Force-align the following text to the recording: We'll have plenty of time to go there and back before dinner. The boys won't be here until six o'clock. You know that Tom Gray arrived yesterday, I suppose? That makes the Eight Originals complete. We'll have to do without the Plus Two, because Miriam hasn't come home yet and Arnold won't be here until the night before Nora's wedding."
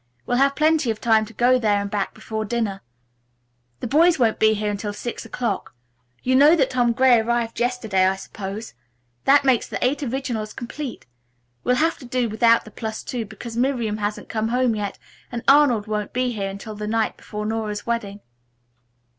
We'll 0.25 0.37
have 0.37 0.55
plenty 0.55 0.89
of 0.89 0.99
time 0.99 1.25
to 1.25 1.33
go 1.33 1.59
there 1.59 1.79
and 1.79 1.87
back 1.87 2.15
before 2.15 2.43
dinner. 2.43 2.81
The 3.81 3.85
boys 3.87 4.17
won't 4.17 4.39
be 4.39 4.55
here 4.55 4.71
until 4.71 4.93
six 4.93 5.25
o'clock. 5.25 5.75
You 6.23 6.35
know 6.35 6.55
that 6.55 6.71
Tom 6.71 6.91
Gray 6.91 7.19
arrived 7.19 7.59
yesterday, 7.59 8.07
I 8.07 8.15
suppose? 8.15 8.73
That 9.25 9.45
makes 9.45 9.67
the 9.67 9.77
Eight 9.85 10.01
Originals 10.01 10.53
complete. 10.53 11.05
We'll 11.63 11.75
have 11.75 11.99
to 11.99 12.05
do 12.05 12.27
without 12.29 12.65
the 12.65 12.71
Plus 12.71 13.03
Two, 13.03 13.25
because 13.27 13.55
Miriam 13.55 13.97
hasn't 13.97 14.27
come 14.27 14.47
home 14.47 14.73
yet 14.75 14.97
and 15.31 15.43
Arnold 15.47 15.85
won't 15.85 16.13
be 16.13 16.31
here 16.31 16.49
until 16.49 16.73
the 16.73 16.87
night 16.87 17.15
before 17.15 17.45
Nora's 17.45 17.85
wedding." 17.85 18.21